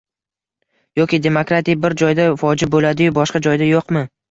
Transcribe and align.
Yoki 0.99 1.19
demokratiya 1.25 1.79
bir 1.85 1.97
joyda 2.03 2.27
vojib 2.45 2.75
bo‘ladi-yu, 2.79 3.15
boshqa 3.21 3.45
joyda 3.51 3.73
yo‘qmi? 3.77 4.07